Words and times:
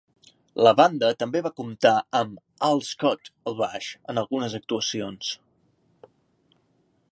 La 0.67 0.71
banda 0.77 1.09
també 1.23 1.41
va 1.47 1.51
comptar 1.59 1.91
amb 2.21 2.41
Al 2.69 2.81
Scott 2.89 3.31
al 3.51 3.59
baix 3.61 3.91
en 4.15 4.23
algunes 4.25 4.59
actuacions. 4.61 5.33